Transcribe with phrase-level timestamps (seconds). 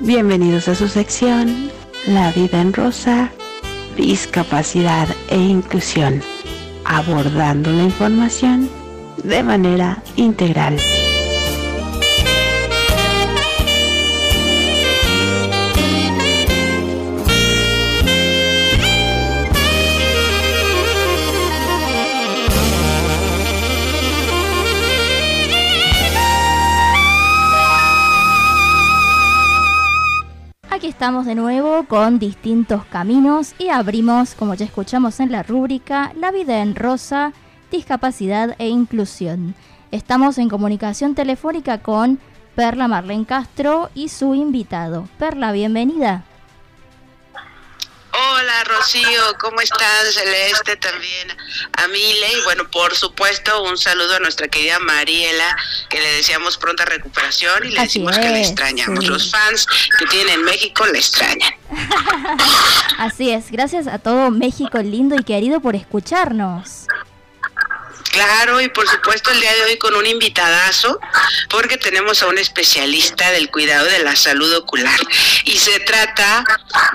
[0.00, 1.70] Bienvenidos a su sección
[2.06, 3.32] La vida en rosa,
[3.96, 6.22] discapacidad e inclusión,
[6.84, 8.70] abordando la información
[9.24, 10.76] de manera integral.
[30.98, 36.32] Estamos de nuevo con distintos caminos y abrimos, como ya escuchamos en la rúbrica, La
[36.32, 37.32] vida en rosa,
[37.70, 39.54] discapacidad e inclusión.
[39.92, 42.18] Estamos en comunicación telefónica con
[42.56, 45.08] Perla Marlene Castro y su invitado.
[45.20, 46.24] Perla, bienvenida.
[48.48, 50.14] Hola Rocío, ¿cómo estás?
[50.14, 51.28] Celeste también,
[51.74, 55.54] a Mile y bueno, por supuesto un saludo a nuestra querida Mariela,
[55.90, 59.06] que le deseamos pronta recuperación y le decimos que la extrañamos.
[59.06, 59.66] Los fans
[59.98, 61.54] que tienen México la extrañan.
[62.98, 66.87] Así es, gracias a todo México lindo y querido por escucharnos.
[68.10, 70.98] Claro, y por supuesto el día de hoy con un invitadazo,
[71.50, 74.98] porque tenemos a un especialista del cuidado de la salud ocular.
[75.44, 76.44] Y se trata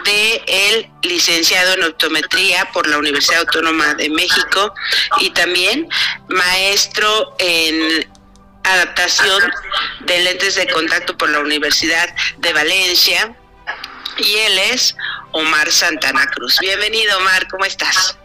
[0.05, 4.73] de el licenciado en optometría por la Universidad Autónoma de México
[5.19, 5.87] y también
[6.29, 8.09] maestro en
[8.63, 9.43] adaptación
[10.01, 13.35] de lentes de contacto por la Universidad de Valencia.
[14.17, 14.95] Y él es
[15.31, 16.57] Omar Santana Cruz.
[16.59, 18.15] Bienvenido, Omar, ¿cómo estás?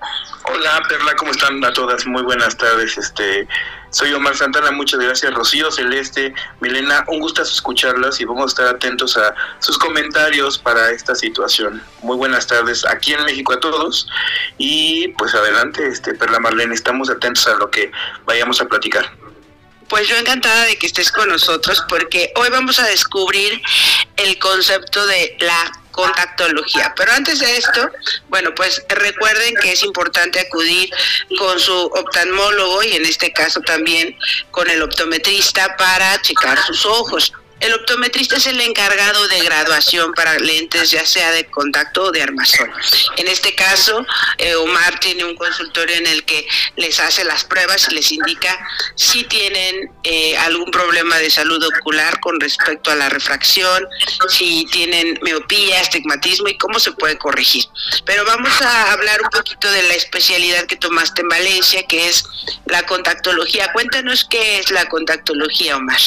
[0.50, 2.06] Hola, Perla, ¿cómo están a todas?
[2.06, 2.96] Muy buenas tardes.
[2.96, 3.46] Este,
[3.90, 5.34] soy Omar Santana, muchas gracias.
[5.34, 10.90] Rocío, Celeste, Milena, un gusto escucharlas y vamos a estar atentos a sus comentarios para
[10.90, 11.82] esta situación.
[12.00, 14.08] Muy buenas tardes aquí en México a todos
[14.56, 17.92] y pues adelante, este, Perla Marlene, estamos atentos a lo que
[18.24, 19.12] vayamos a platicar.
[19.88, 23.60] Pues yo encantada de que estés con nosotros porque hoy vamos a descubrir
[24.16, 26.94] el concepto de la contactología.
[26.96, 27.90] Pero antes de esto,
[28.28, 30.88] bueno, pues recuerden que es importante acudir
[31.36, 34.16] con su oftalmólogo y en este caso también
[34.52, 37.32] con el optometrista para checar sus ojos.
[37.60, 42.22] El optometrista es el encargado de graduación para lentes, ya sea de contacto o de
[42.22, 42.70] armazón.
[43.16, 44.06] En este caso,
[44.38, 48.56] eh, Omar tiene un consultorio en el que les hace las pruebas y les indica
[48.94, 53.84] si tienen eh, algún problema de salud ocular con respecto a la refracción,
[54.28, 57.64] si tienen miopía, estigmatismo y cómo se puede corregir.
[58.04, 62.24] Pero vamos a hablar un poquito de la especialidad que tomaste en Valencia, que es
[62.66, 63.72] la contactología.
[63.72, 65.98] Cuéntanos qué es la contactología, Omar.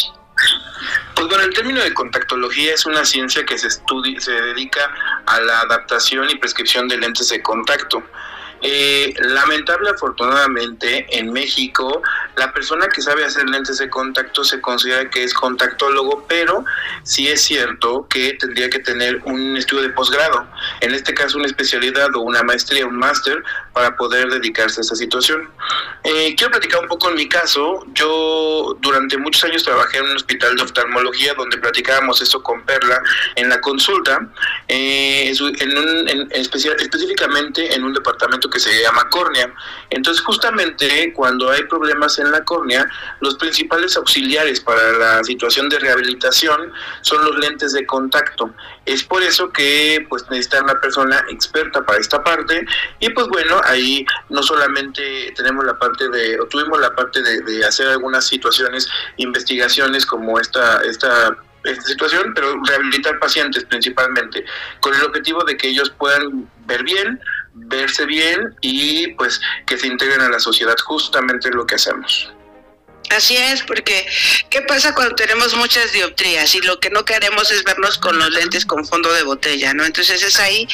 [1.16, 4.94] Pues bueno, el término de contactología es una ciencia que se, estudia, se dedica
[5.26, 8.04] a la adaptación y prescripción de lentes de contacto.
[8.64, 12.04] Eh, lamentable, afortunadamente, en México,
[12.36, 16.64] la persona que sabe hacer lentes de contacto se considera que es contactólogo, pero
[17.02, 20.48] sí es cierto que tendría que tener un estudio de posgrado,
[20.82, 24.96] en este caso una especialidad o una maestría, un máster, para poder dedicarse a esa
[24.96, 25.50] situación.
[26.04, 27.84] Eh, quiero platicar un poco en mi caso.
[27.94, 33.02] Yo durante muchos años trabajé en un hospital de oftalmología donde platicábamos eso con Perla
[33.36, 34.20] en la consulta,
[34.68, 39.54] eh, en un, específicamente en un departamento que se llama córnea.
[39.90, 42.88] Entonces, justamente cuando hay problemas en la córnea,
[43.20, 48.52] los principales auxiliares para la situación de rehabilitación son los lentes de contacto.
[48.86, 52.66] Es por eso que pues necesita una persona experta para esta parte
[53.00, 57.66] y pues bueno, ahí no solamente tenemos la parte de, o tuvimos la parte de,
[57.66, 58.88] hacer algunas situaciones,
[59.18, 64.44] investigaciones como esta, esta esta situación, pero rehabilitar pacientes principalmente,
[64.80, 67.20] con el objetivo de que ellos puedan ver bien,
[67.54, 72.32] verse bien y pues que se integren a la sociedad, justamente lo que hacemos.
[73.16, 74.08] Así es, porque
[74.50, 78.32] ¿qué pasa cuando tenemos muchas dioptrías y lo que no queremos es vernos con los
[78.32, 79.84] lentes con fondo de botella, ¿no?
[79.86, 80.66] Entonces es ahí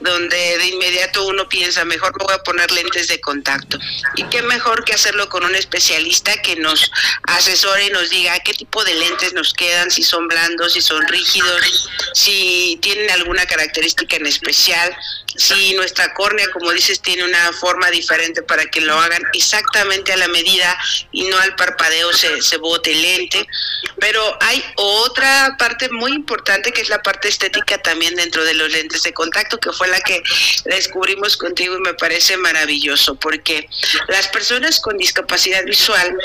[0.00, 3.78] donde de inmediato uno piensa, mejor me voy a poner lentes de contacto.
[4.14, 6.90] Y qué mejor que hacerlo con un especialista que nos
[7.28, 11.06] asesore y nos diga qué tipo de lentes nos quedan, si son blandos, si son
[11.08, 14.94] rígidos, si tienen alguna característica en especial,
[15.36, 20.16] si nuestra córnea, como dices, tiene una forma diferente para que lo hagan exactamente a
[20.16, 20.76] la medida
[21.12, 23.46] y no al parpadeo se, se bote lente.
[23.98, 28.70] Pero hay otra parte muy importante que es la parte estética también dentro de los
[28.70, 30.22] lentes de contacto, que fue la que
[30.64, 33.68] descubrimos contigo y me parece maravilloso, porque
[34.08, 36.16] las personas con discapacidad visual,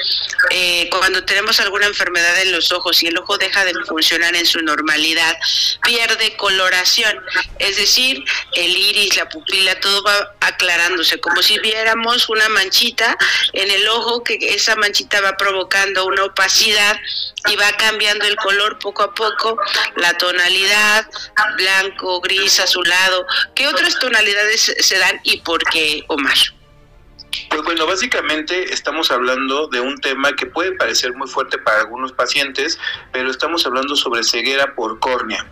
[0.49, 4.45] eh, cuando tenemos alguna enfermedad en los ojos y el ojo deja de funcionar en
[4.45, 5.37] su normalidad,
[5.83, 7.17] pierde coloración,
[7.59, 8.23] es decir,
[8.53, 13.17] el iris la pupila, todo va aclarándose, como si viéramos una manchita
[13.53, 16.97] en el ojo, que esa manchita va provocando una opacidad
[17.49, 19.57] y va cambiando el color poco a poco,
[19.97, 21.05] la tonalidad,
[21.57, 23.25] blanco, gris, azulado.
[23.53, 26.37] ¿Qué otras tonalidades se dan y por qué, Omar?
[27.49, 32.13] Pues bueno, básicamente estamos hablando de un tema que puede parecer muy fuerte para algunos
[32.13, 32.79] pacientes,
[33.11, 35.45] pero estamos hablando sobre ceguera por córnea.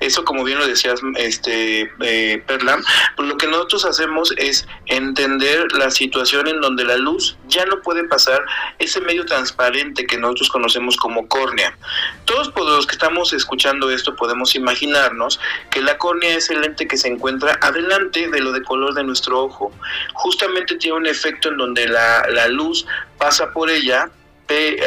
[0.00, 2.78] Eso, como bien lo decías, este, eh, Perla,
[3.16, 7.80] pues lo que nosotros hacemos es entender la situación en donde la luz ya no
[7.80, 8.44] puede pasar
[8.78, 11.76] ese medio transparente que nosotros conocemos como córnea.
[12.24, 15.40] Todos los que estamos escuchando esto podemos imaginarnos
[15.70, 19.04] que la córnea es el lente que se encuentra adelante de lo de color de
[19.04, 19.72] nuestro ojo.
[20.14, 22.86] Justamente tiene un efecto en donde la, la luz
[23.18, 24.10] pasa por ella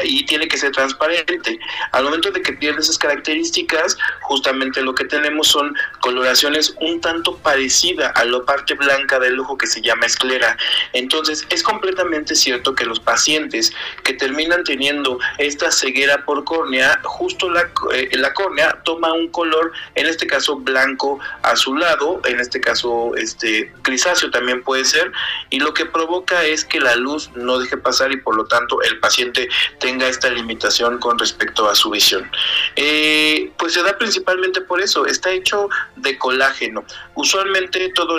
[0.03, 1.59] y tiene que ser transparente.
[1.91, 7.37] Al momento de que pierde esas características, justamente lo que tenemos son coloraciones un tanto
[7.37, 10.57] parecida a la parte blanca del ojo que se llama esclera.
[10.93, 13.73] Entonces, es completamente cierto que los pacientes
[14.03, 19.71] que terminan teniendo esta ceguera por córnea, justo la, eh, la córnea toma un color,
[19.95, 25.11] en este caso blanco azulado, en este caso este grisáceo también puede ser,
[25.49, 28.81] y lo que provoca es que la luz no deje pasar y por lo tanto
[28.81, 29.48] el paciente
[29.79, 32.29] tenga esta limitación con respecto a su visión.
[32.75, 36.83] Eh, pues se da principalmente por eso, está hecho de colágeno.
[37.15, 38.17] Usualmente todo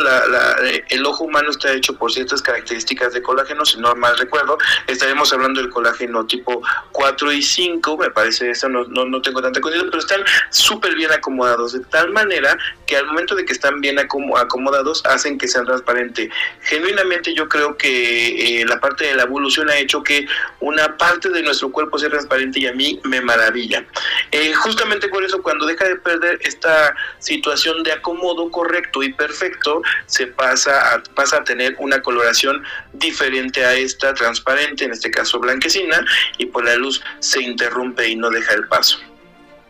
[0.88, 5.32] el ojo humano está hecho por ciertas características de colágeno, si no mal recuerdo, estaremos
[5.32, 6.62] hablando del colágeno tipo
[6.92, 11.12] 4 y 5, me parece, eso no, no, tengo tanta cuidado, pero están súper bien
[11.12, 12.56] acomodados, de tal manera
[12.86, 16.30] que al momento de que están bien acomodados hacen que sean transparentes.
[16.62, 20.26] Genuinamente yo creo que eh, la parte de la evolución ha hecho que
[20.60, 23.84] una parte de nuestro cuerpo sea transparente y a mí me maravilla.
[24.30, 29.82] Eh, justamente por eso cuando deja de perder esta situación de acomodo correcto y perfecto,
[30.06, 32.62] se pasa a, pasa a tener una coloración
[32.92, 36.04] diferente a esta transparente, en este caso blanquecina,
[36.38, 38.98] y por la luz se interrumpe y no deja el paso.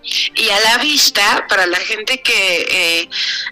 [0.03, 3.09] Y a la vista, para la gente que eh,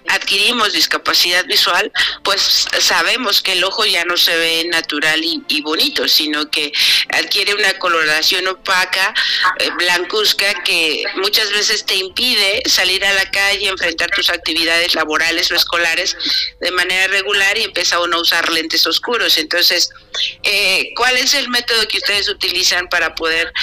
[0.07, 1.91] adquirimos discapacidad visual,
[2.23, 6.71] pues sabemos que el ojo ya no se ve natural y, bonito, sino que
[7.09, 9.13] adquiere una coloración opaca,
[9.59, 15.51] eh, blancuzca, que muchas veces te impide salir a la calle, enfrentar tus actividades laborales
[15.51, 16.17] o escolares
[16.59, 19.37] de manera regular y empieza uno a usar lentes oscuros.
[19.37, 19.91] Entonces,
[20.43, 23.53] eh, ¿cuál es el método que ustedes utilizan para poder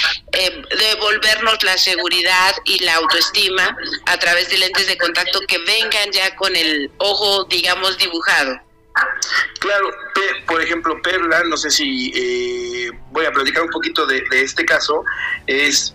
[0.79, 3.75] devolvernos la seguridad y la autoestima
[4.05, 8.61] a través de lentes de contacto que vengan ya con el ojo, digamos, dibujado.
[9.59, 9.91] Claro,
[10.47, 15.03] por ejemplo, Perla, no sé si eh, voy a platicar un poquito de este caso,
[15.45, 15.93] es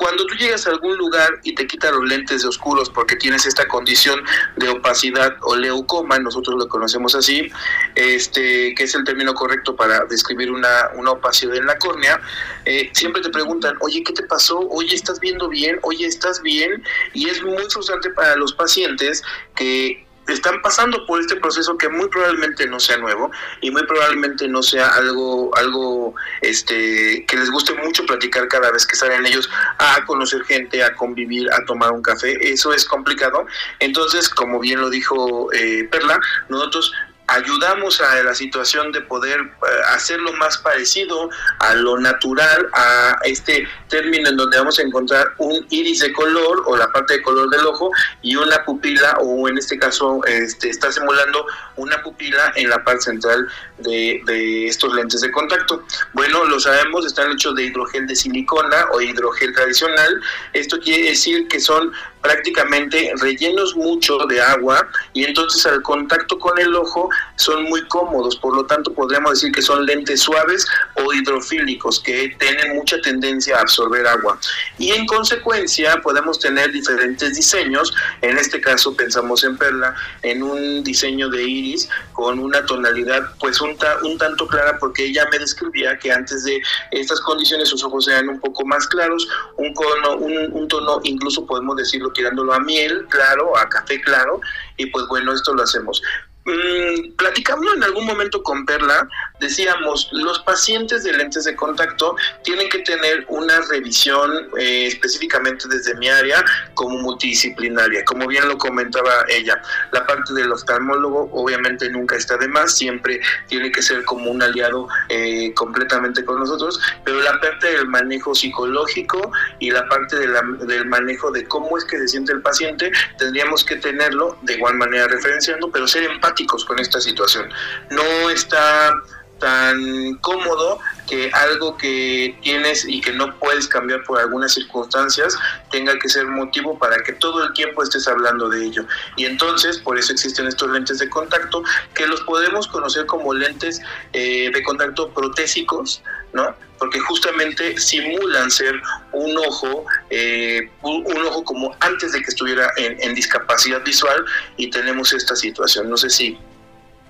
[0.00, 3.44] cuando tú llegas a algún lugar y te quitan los lentes de oscuros porque tienes
[3.44, 4.18] esta condición
[4.56, 7.52] de opacidad o leucoma, nosotros lo conocemos así,
[7.96, 12.18] este, que es el término correcto para describir una, una opacidad en la córnea,
[12.64, 14.60] eh, siempre te preguntan, oye, ¿qué te pasó?
[14.70, 15.78] Oye, ¿estás viendo bien?
[15.82, 16.82] Oye, ¿estás bien?
[17.12, 19.22] Y es muy frustrante para los pacientes
[19.54, 23.30] que están pasando por este proceso que muy probablemente no sea nuevo
[23.60, 28.86] y muy probablemente no sea algo algo este que les guste mucho platicar cada vez
[28.86, 32.36] que salen ellos a conocer gente, a convivir, a tomar un café.
[32.40, 33.46] Eso es complicado.
[33.78, 36.92] Entonces, como bien lo dijo eh, Perla, nosotros
[37.30, 41.30] ayudamos a la situación de poder eh, hacerlo más parecido
[41.60, 46.64] a lo natural, a este término en donde vamos a encontrar un iris de color
[46.66, 47.90] o la parte de color del ojo
[48.22, 51.46] y una pupila o en este caso este, está simulando
[51.76, 55.84] una pupila en la parte central de, de estos lentes de contacto.
[56.12, 60.20] Bueno, lo sabemos, están hechos de hidrogel de silicona o hidrogel tradicional.
[60.52, 66.58] Esto quiere decir que son prácticamente rellenos mucho de agua y entonces al contacto con
[66.58, 71.12] el ojo son muy cómodos, por lo tanto podríamos decir que son lentes suaves o
[71.12, 74.38] hidrofílicos que tienen mucha tendencia a absorber agua.
[74.78, 80.84] Y en consecuencia podemos tener diferentes diseños, en este caso pensamos en Perla, en un
[80.84, 85.98] diseño de iris con una tonalidad pues un, un tanto clara porque ella me describía
[85.98, 86.60] que antes de
[86.90, 91.76] estas condiciones sus ojos eran un poco más claros, un, cono, un tono incluso podemos
[91.76, 94.40] decirlo tirándolo a miel claro, a café claro,
[94.76, 96.02] y pues bueno, esto lo hacemos.
[96.46, 99.06] Mm, platicando en algún momento con Perla,
[99.40, 105.94] decíamos, los pacientes de lentes de contacto tienen que tener una revisión eh, específicamente desde
[105.96, 106.42] mi área
[106.72, 109.60] como multidisciplinaria, como bien lo comentaba ella.
[109.92, 114.42] La parte del oftalmólogo obviamente nunca está de más, siempre tiene que ser como un
[114.42, 120.86] aliado eh, completamente con nosotros, pero la parte del manejo psicológico y la parte del
[120.86, 125.06] manejo de cómo es que se siente el paciente, tendríamos que tenerlo de igual manera
[125.06, 126.29] referenciando, pero ser empático
[126.66, 127.48] con esta situación.
[127.90, 128.94] No está
[129.38, 135.36] tan cómodo que algo que tienes y que no puedes cambiar por algunas circunstancias
[135.70, 138.84] tenga que ser motivo para que todo el tiempo estés hablando de ello.
[139.16, 143.80] Y entonces, por eso existen estos lentes de contacto que los podemos conocer como lentes
[144.12, 146.54] eh, de contacto protésicos, ¿no?
[146.78, 148.80] Porque justamente simulan ser
[149.12, 154.24] un ojo, eh, un, ojo como antes de que estuviera en discapacidad visual
[154.56, 155.90] y tenemos esta situación.
[155.90, 156.38] No sé si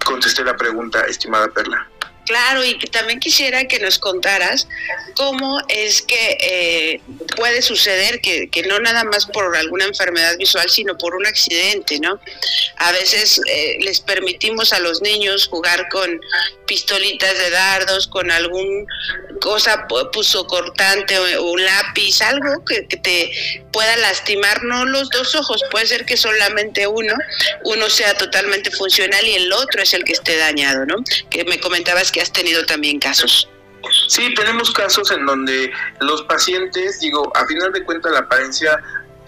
[0.05, 1.87] contesté la pregunta, estimada Perla.
[2.27, 4.69] Claro, y también quisiera que nos contaras
[5.15, 7.01] cómo es que eh,
[7.37, 12.21] puede suceder que, no nada más por alguna enfermedad visual, sino por un accidente, ¿no?
[12.77, 16.21] A veces eh, les permitimos a los niños jugar con
[16.67, 18.87] pistolitas de dardos, con algún
[19.41, 23.33] cosa puso cortante o un lápiz, algo que, que, te
[23.73, 27.15] pueda lastimar, no los dos ojos, puede ser que solamente uno,
[27.65, 30.97] uno sea totalmente funcional y el otro es el que esté dañado, ¿no?
[31.31, 33.49] Que me comentabas que has tenido también casos.
[34.09, 38.79] Sí, tenemos casos en donde los pacientes, digo, a final de cuentas la apariencia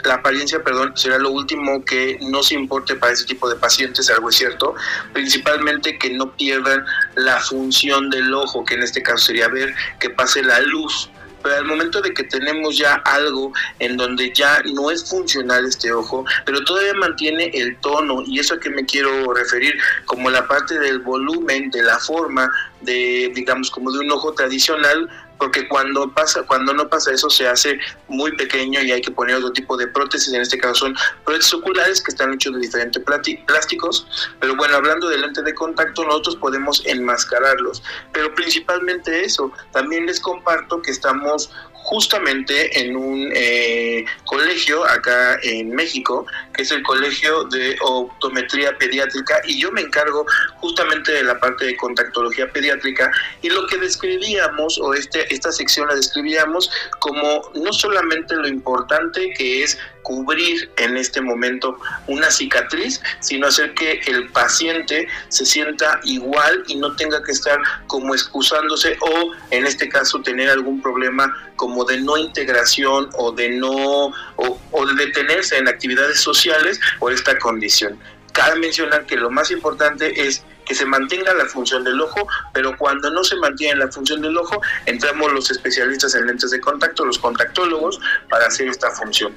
[0.04, 4.10] la apariencia, perdón, será lo último que no se importe para ese tipo de pacientes,
[4.10, 4.74] algo es cierto,
[5.12, 6.84] principalmente que no pierdan
[7.14, 11.10] la función del ojo, que en este caso sería ver que pase la luz
[11.42, 15.92] pero al momento de que tenemos ya algo en donde ya no es funcional este
[15.92, 19.75] ojo, pero todavía mantiene el tono, y eso a que me quiero referir,
[20.06, 25.08] como la parte del volumen, de la forma, de, digamos, como de un ojo tradicional,
[25.38, 29.36] porque cuando pasa, cuando no pasa eso se hace muy pequeño y hay que poner
[29.36, 33.02] otro tipo de prótesis, en este caso son prótesis oculares que están hechos de diferentes
[33.46, 34.06] plásticos,
[34.40, 40.20] pero bueno, hablando de lentes de contacto, nosotros podemos enmascararlos, pero principalmente eso, también les
[40.20, 41.50] comparto que estamos
[41.92, 49.42] justamente en un eh, colegio acá en México, que es el Colegio de Optometría Pediátrica,
[49.44, 50.25] y yo me encargo
[50.56, 55.87] justamente de la parte de contactología pediátrica, y lo que describíamos, o este, esta sección
[55.87, 63.00] la describíamos como no solamente lo importante que es cubrir en este momento una cicatriz,
[63.21, 68.97] sino hacer que el paciente se sienta igual y no tenga que estar como excusándose
[69.00, 74.87] o en este caso tener algún problema como de no integración o de no o,
[74.87, 77.99] de detenerse en actividades sociales por esta condición.
[78.32, 82.76] Cabe mencionar que lo más importante es que se mantenga la función del ojo, pero
[82.78, 87.04] cuando no se mantiene la función del ojo, entramos los especialistas en lentes de contacto,
[87.04, 89.35] los contactólogos, para hacer esta función.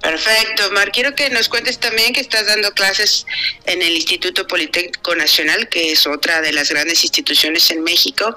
[0.00, 0.92] Perfecto, Mar.
[0.92, 3.26] Quiero que nos cuentes también que estás dando clases
[3.66, 8.36] en el Instituto Politécnico Nacional, que es otra de las grandes instituciones en México,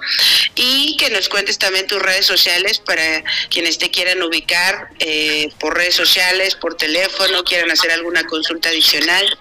[0.56, 5.78] y que nos cuentes también tus redes sociales para quienes te quieran ubicar eh, por
[5.78, 9.38] redes sociales, por teléfono, quieran hacer alguna consulta adicional.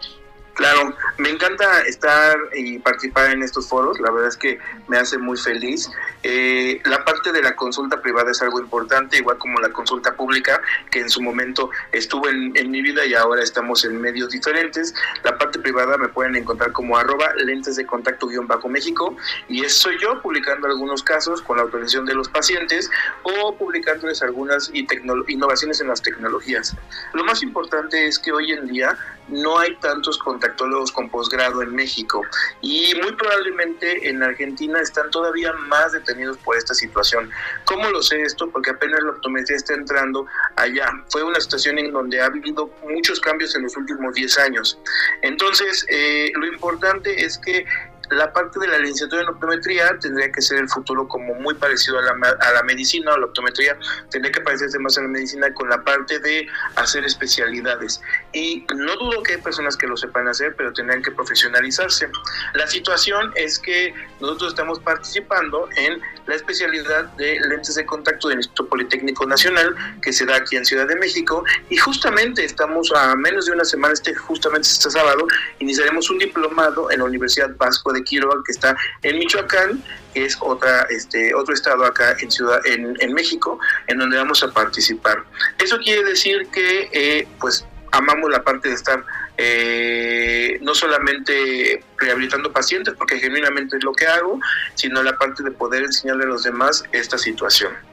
[0.55, 5.17] Claro, me encanta estar y participar en estos foros, la verdad es que me hace
[5.17, 5.91] muy feliz.
[6.23, 10.61] Eh, la parte de la consulta privada es algo importante, igual como la consulta pública,
[10.91, 14.95] que en su momento estuvo en, mi vida y ahora estamos en medios diferentes.
[15.25, 19.17] La parte privada me pueden encontrar como arroba lentes de contacto guion bajo México
[19.49, 22.91] y eso soy yo publicando algunos casos con la autorización de los pacientes
[23.23, 26.77] o publicándoles algunas innovaciones en las tecnologías.
[27.15, 28.97] Lo más importante es que hoy en día
[29.29, 30.19] no hay tantos
[30.51, 32.23] contactólogos con posgrado en México
[32.61, 37.31] y muy probablemente en Argentina están todavía más detenidos por esta situación.
[37.65, 38.51] ¿Cómo lo sé esto?
[38.51, 40.27] Porque apenas la optometría está entrando
[40.57, 40.91] allá.
[41.09, 44.79] Fue una situación en donde ha habido muchos cambios en los últimos 10 años.
[45.23, 47.65] Entonces, eh, lo importante es que
[48.11, 51.99] la parte de la licenciatura en optometría tendría que ser el futuro como muy parecido
[51.99, 53.79] a la, a la medicina o la optometría,
[54.11, 58.01] tendría que parecerse más a la medicina con la parte de hacer especialidades.
[58.33, 62.09] Y no dudo que hay personas que lo sepan hacer, pero tendrían que profesionalizarse.
[62.55, 68.39] La situación es que nosotros estamos participando en la especialidad de lentes de contacto del
[68.39, 73.15] Instituto Politécnico Nacional, que se da aquí en Ciudad de México, y justamente estamos a
[73.17, 75.27] menos de una semana, este, justamente este sábado,
[75.59, 79.83] iniciaremos un diplomado en la Universidad Vasco de Quiroga, que está en Michoacán,
[80.15, 84.43] que es otra, este, otro estado acá en Ciudad, en, en México, en donde vamos
[84.43, 85.25] a participar.
[85.59, 89.05] Eso quiere decir que, eh, pues, amamos la parte de estar
[89.37, 94.39] eh, no solamente rehabilitando pacientes, porque genuinamente es lo que hago,
[94.75, 97.90] sino la parte de poder enseñarle a los demás esta situación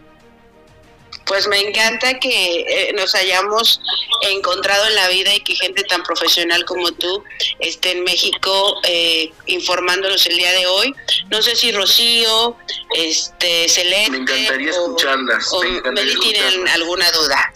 [1.27, 3.81] pues me encanta que eh, nos hayamos
[4.22, 7.24] encontrado en la vida y que gente tan profesional como tú
[7.60, 10.93] esté en México eh, informándonos el día de hoy.
[11.29, 12.55] No sé si Rocío,
[12.96, 15.48] este, Celeste me encantaría escucharlas.
[15.51, 17.51] o, tienen alguna duda.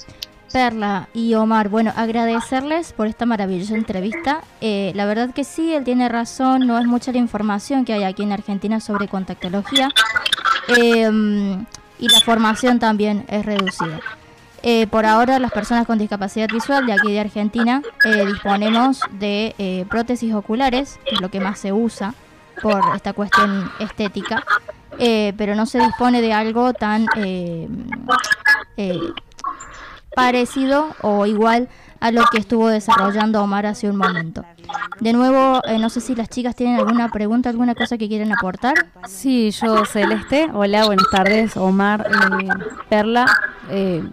[0.52, 4.44] Perla y Omar, bueno, agradecerles por esta maravillosa entrevista.
[4.60, 8.04] Eh, la verdad que sí, él tiene razón, no es mucha la información que hay
[8.04, 9.90] aquí en Argentina sobre contactología
[10.68, 11.66] em,
[12.02, 14.02] y la formación también es reducida.
[14.64, 19.86] Eh, por ahora las personas con discapacidad visual de aquí de Argentina eh, disponemos de
[19.90, 22.14] prótesis oculares, que es lo que más se usa
[22.62, 24.44] por esta cuestión estética,
[24.98, 27.06] pero no se dispone de algo tan
[30.16, 31.70] parecido o igual
[32.02, 34.44] a lo que estuvo desarrollando Omar hace un momento.
[35.00, 38.34] De nuevo, eh, no sé si las chicas tienen alguna pregunta, alguna cosa que quieren
[38.34, 38.74] aportar.
[39.08, 40.50] Sí, yo Celeste.
[40.52, 41.56] Hola, buenas tardes.
[41.56, 42.50] Omar, eh,
[42.90, 43.28] Perla.
[43.70, 44.04] Eh,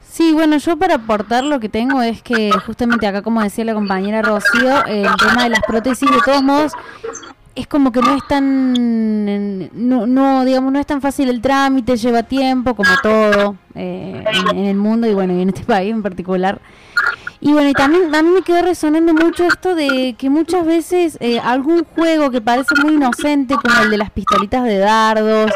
[0.00, 3.74] sí, bueno, yo para aportar lo que tengo es que justamente acá, como decía la
[3.74, 6.72] compañera Rocío, el tema de las prótesis, de todos modos,
[7.56, 8.74] es como que no es tan
[9.72, 14.76] no, digamos no es tan fácil el trámite lleva tiempo como todo eh, en, el
[14.76, 16.60] mundo y bueno y en este país en particular.
[17.40, 21.18] Y bueno y también a mí me quedó resonando mucho esto de que muchas veces
[21.20, 25.50] eh, algún juego que parece muy inocente como el de las pistolitas de dardos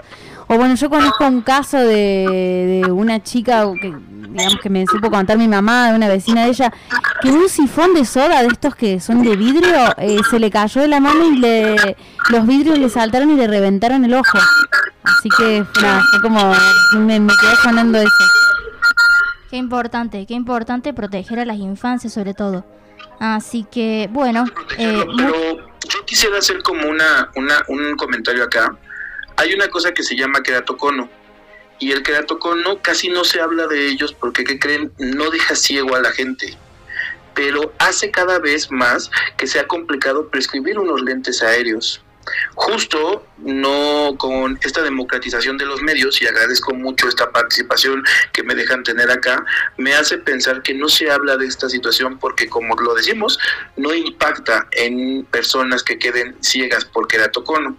[0.53, 3.95] o bueno yo conozco un caso de, de una chica que
[4.31, 6.73] digamos que me supo contar mi mamá, de una vecina de ella,
[7.21, 10.81] que un sifón de soda de estos que son de vidrio eh, se le cayó
[10.81, 11.97] de la mano y le,
[12.31, 14.39] los vidrios le saltaron y le reventaron el ojo.
[15.05, 16.53] Así que nada, fue como
[16.99, 18.25] me, me quedé sonando eso.
[19.51, 22.65] Qué importante, qué importante proteger a las infancias sobre todo.
[23.21, 24.47] Así que, bueno.
[24.79, 25.35] Eh, pero
[25.89, 28.77] yo quisiera hacer como una, una, un comentario acá.
[29.41, 31.09] Hay una cosa que se llama queratocono
[31.79, 34.93] y el queratocono casi no se habla de ellos porque, ¿qué creen?
[34.99, 36.59] No deja ciego a la gente.
[37.35, 42.03] Pero hace cada vez más que sea complicado prescribir unos lentes aéreos.
[42.55, 48.05] Justo no con esta democratización de los medios, y agradezco mucho esta participación
[48.35, 49.43] que me dejan tener acá,
[49.79, 53.39] me hace pensar que no se habla de esta situación porque, como lo decimos,
[53.79, 57.79] no impacta en personas que queden ciegas por queratocono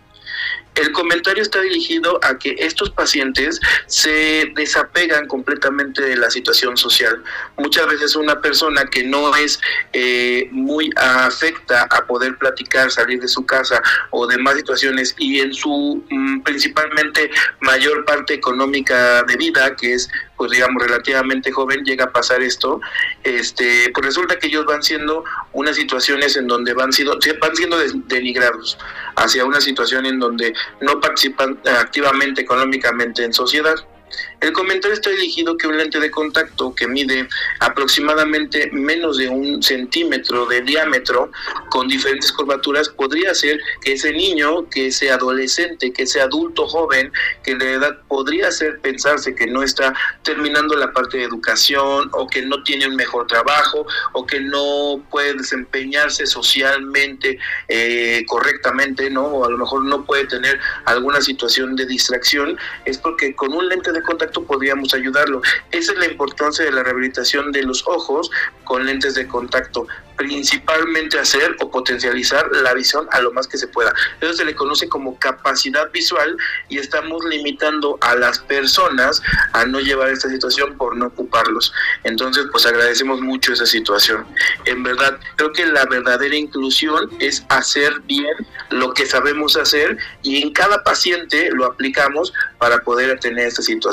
[0.76, 7.22] el comentario está dirigido a que estos pacientes se desapegan completamente de la situación social.
[7.58, 9.60] Muchas veces una persona que no es
[9.94, 13.82] eh, muy afecta a poder platicar, salir de su casa
[14.12, 17.30] o demás situaciones y en su mm, principalmente
[17.60, 22.82] mayor parte económica de vida, que es pues digamos relativamente joven llega a pasar esto,
[23.24, 27.78] este, pues resulta que ellos van siendo unas situaciones en donde van siendo, van siendo
[28.08, 28.80] denigrados
[29.16, 33.76] hacia una situación en donde no participan activamente económicamente en sociedad.
[34.42, 37.28] El comentario está dirigido que un lente de contacto que mide
[37.60, 41.32] aproximadamente menos de un centímetro de diámetro
[41.70, 47.12] con diferentes curvaturas podría ser que ese niño, que ese adolescente, que ese adulto joven,
[47.44, 49.94] que la edad podría ser pensarse que no está
[50.24, 55.04] terminando la parte de educación o que no tiene un mejor trabajo o que no
[55.12, 59.26] puede desempeñarse socialmente eh, correctamente, ¿no?
[59.26, 63.68] O a lo mejor no puede tener alguna situación de distracción, es porque con un
[63.70, 65.42] lente de contacto podríamos ayudarlo.
[65.72, 68.32] Esa es la importancia de la rehabilitación de los ojos
[68.64, 69.88] con lentes de contacto
[70.22, 73.92] principalmente hacer o potencializar la visión a lo más que se pueda.
[74.20, 76.38] Eso se le conoce como capacidad visual
[76.70, 81.74] y estamos limitando a las personas a no llevar esta situación por no ocuparlos.
[82.04, 84.28] Entonces, pues agradecemos mucho esa situación.
[84.66, 88.36] En verdad, creo que la verdadera inclusión es hacer bien
[88.70, 93.91] lo que sabemos hacer y en cada paciente lo aplicamos para poder tener esta situación.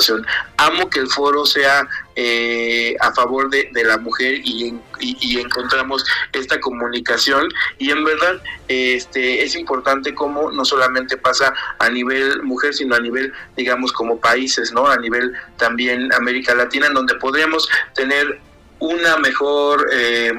[0.57, 6.59] Amo que el foro sea eh, a favor de, la mujer y, y, encontramos esta
[6.59, 7.47] comunicación.
[7.77, 12.99] Y en verdad este es importante como no solamente pasa a nivel mujer sino a
[12.99, 18.39] nivel digamos como países no a nivel también América Latina en donde podríamos tener
[18.79, 20.31] una mejor eh,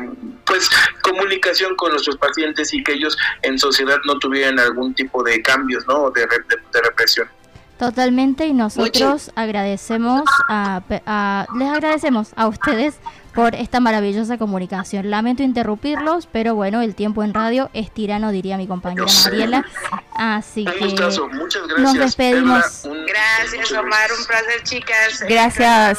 [0.47, 0.69] pues
[1.03, 5.87] comunicación con nuestros pacientes y que ellos en sociedad no tuvieran algún tipo de cambios
[5.87, 7.29] no de, de represión
[7.81, 10.83] Totalmente y nosotros agradecemos a,
[11.59, 12.97] les agradecemos a ustedes
[13.35, 15.09] por esta maravillosa comunicación.
[15.09, 19.65] Lamento interrumpirlos, pero bueno, el tiempo en radio es tirano, diría mi compañera Mariela.
[20.15, 20.95] Así que
[21.79, 22.83] nos despedimos.
[22.85, 25.25] gracias, Omar, un placer, chicas.
[25.27, 25.99] Gracias.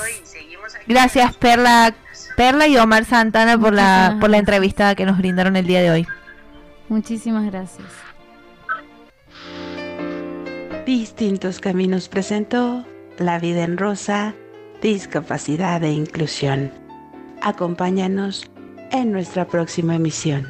[0.86, 1.96] Gracias, Perla,
[2.38, 5.90] Perla y Omar Santana por la por la entrevista que nos brindaron el día de
[5.90, 6.08] hoy.
[6.90, 7.88] Muchísimas gracias.
[10.86, 12.84] Distintos Caminos presentó
[13.20, 14.34] La vida en rosa,
[14.82, 16.72] discapacidad e inclusión.
[17.40, 18.50] Acompáñanos
[18.92, 20.48] en nuestra próxima emisión.